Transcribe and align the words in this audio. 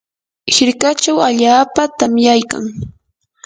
hirkachaw 0.53 1.17
allaapa 1.27 1.83
tamyaykan. 1.97 2.65